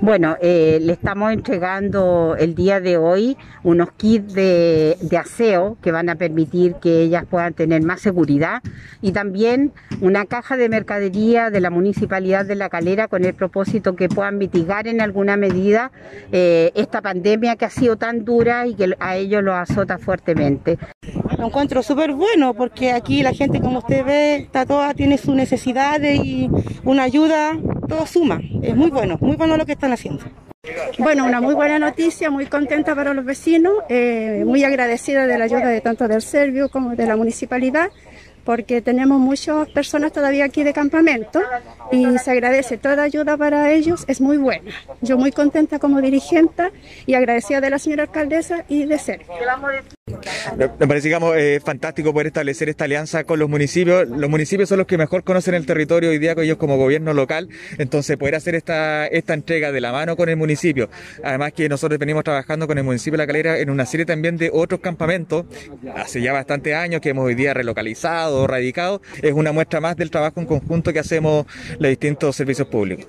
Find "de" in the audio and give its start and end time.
2.80-2.98, 4.34-4.96, 10.58-10.68, 11.48-11.60, 12.44-12.56, 35.26-35.38, 35.68-35.80, 36.96-37.06, 40.62-40.72, 47.60-47.70, 48.86-48.98, 59.72-59.80, 63.12-63.18, 64.36-64.50